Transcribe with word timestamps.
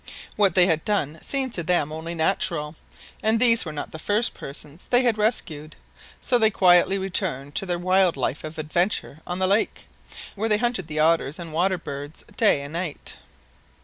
What 0.35 0.55
they 0.55 0.65
had 0.65 0.83
done 0.83 1.19
seemed 1.21 1.53
to 1.53 1.61
them 1.61 1.91
only 1.91 2.15
natural, 2.15 2.75
and 3.21 3.39
these 3.39 3.65
were 3.65 3.71
not 3.71 3.91
the 3.91 3.99
first 3.99 4.33
persons 4.33 4.87
they 4.87 5.03
had 5.03 5.15
rescued; 5.15 5.75
so 6.19 6.39
they 6.39 6.49
quietly 6.49 6.97
returned 6.97 7.53
to 7.57 7.67
their 7.67 7.77
wild 7.77 8.17
life 8.17 8.43
of 8.43 8.57
adventure 8.57 9.19
on 9.27 9.37
the 9.37 9.45
lake, 9.45 9.85
where 10.33 10.49
they 10.49 10.57
hunted 10.57 10.87
the 10.87 10.97
otters 10.97 11.37
and 11.37 11.53
water 11.53 11.77
birds 11.77 12.25
day 12.35 12.63
and 12.63 12.73
night. 12.73 13.15